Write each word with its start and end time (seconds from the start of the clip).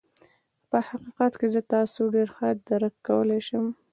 په 0.69 0.77
حقيقت 0.87 1.33
کې 1.39 1.47
زه 1.53 1.61
تاسو 1.73 2.01
ډېر 2.15 2.27
ښه 2.35 2.47
درک 2.67 2.93
کولای 3.07 3.41
شم. 3.47 3.65